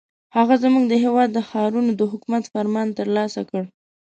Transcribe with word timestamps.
هغه 0.35 0.55
زموږ 0.63 0.83
د 0.87 0.93
هېواد 1.03 1.29
د 1.33 1.39
ښارونو 1.49 1.91
د 1.95 2.01
حکومت 2.11 2.43
فرمان 2.53 2.87
ترلاسه 2.99 3.41
کړ. 3.49 3.63